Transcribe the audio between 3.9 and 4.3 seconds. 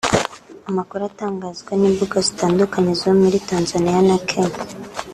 na